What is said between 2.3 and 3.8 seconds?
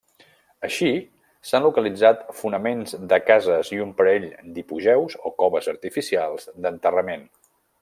fonaments de cases i